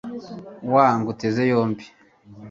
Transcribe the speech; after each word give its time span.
wa 0.73 0.87
nguteze 0.97 1.41
yombi 1.51 1.85